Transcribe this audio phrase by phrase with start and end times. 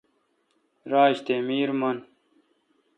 [0.91, 2.03] راج تی میر منے۔